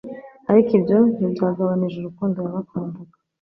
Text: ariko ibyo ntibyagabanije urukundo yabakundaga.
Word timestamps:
ariko 0.49 0.69
ibyo 0.79 0.97
ntibyagabanije 1.17 1.95
urukundo 1.97 2.37
yabakundaga. 2.43 2.99